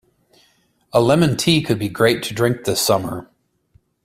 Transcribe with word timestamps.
A 0.93 0.99
lemon 0.99 1.37
tea 1.37 1.61
could 1.61 1.77
be 1.77 1.87
great 1.87 2.23
to 2.23 2.33
drink 2.33 2.63
this 2.63 2.81
summer. 2.81 3.29